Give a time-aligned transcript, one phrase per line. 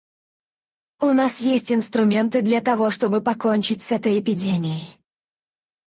[0.99, 4.97] У нас есть инструменты для того, чтобы покончить с этой эпидемией.